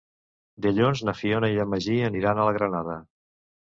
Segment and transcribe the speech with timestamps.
[0.67, 3.03] Dilluns na Fiona i en Magí aniran a la Granada.